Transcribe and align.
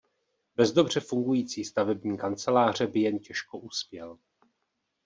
Bez 0.55 0.71
dobře 0.71 0.99
fungující 0.99 1.65
stavební 1.65 2.17
kanceláře 2.17 2.87
by 2.87 2.99
jen 3.01 3.19
těžko 3.19 3.57
uspěl. 3.57 4.17